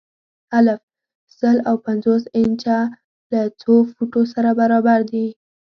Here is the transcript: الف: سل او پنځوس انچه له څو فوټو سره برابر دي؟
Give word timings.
الف: 0.57 0.81
سل 1.37 1.57
او 1.69 1.75
پنځوس 1.85 2.23
انچه 2.39 2.77
له 3.31 3.41
څو 3.61 3.73
فوټو 3.93 4.21
سره 4.33 4.49
برابر 4.59 4.99
دي؟ 5.11 5.25